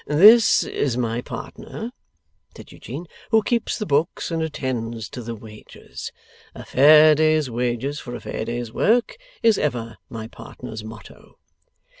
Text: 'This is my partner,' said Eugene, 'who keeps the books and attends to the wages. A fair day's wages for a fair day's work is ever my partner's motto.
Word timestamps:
'This 0.07 0.63
is 0.63 0.97
my 0.97 1.21
partner,' 1.21 1.91
said 2.57 2.71
Eugene, 2.71 3.05
'who 3.29 3.43
keeps 3.43 3.77
the 3.77 3.85
books 3.85 4.31
and 4.31 4.41
attends 4.41 5.07
to 5.07 5.21
the 5.21 5.35
wages. 5.35 6.11
A 6.55 6.65
fair 6.65 7.13
day's 7.13 7.51
wages 7.51 7.99
for 7.99 8.15
a 8.15 8.19
fair 8.19 8.43
day's 8.45 8.73
work 8.73 9.15
is 9.43 9.59
ever 9.59 9.99
my 10.09 10.25
partner's 10.27 10.83
motto. 10.83 11.37